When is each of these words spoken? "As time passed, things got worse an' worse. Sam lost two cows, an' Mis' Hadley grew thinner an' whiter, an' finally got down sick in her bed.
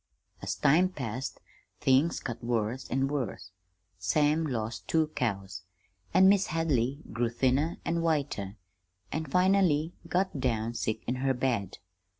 "As 0.41 0.55
time 0.55 0.89
passed, 0.89 1.39
things 1.79 2.19
got 2.19 2.43
worse 2.43 2.89
an' 2.89 3.07
worse. 3.07 3.51
Sam 3.99 4.47
lost 4.47 4.87
two 4.87 5.09
cows, 5.13 5.61
an' 6.11 6.27
Mis' 6.27 6.47
Hadley 6.47 7.01
grew 7.13 7.29
thinner 7.29 7.77
an' 7.85 8.01
whiter, 8.01 8.57
an' 9.11 9.25
finally 9.25 9.93
got 10.07 10.39
down 10.39 10.73
sick 10.73 11.03
in 11.05 11.17
her 11.17 11.35
bed. 11.35 11.77